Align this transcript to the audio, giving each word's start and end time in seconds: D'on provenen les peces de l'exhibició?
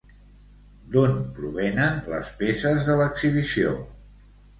D'on 0.95 1.19
provenen 1.39 1.99
les 2.13 2.31
peces 2.39 2.87
de 2.89 2.95
l'exhibició? 3.03 3.75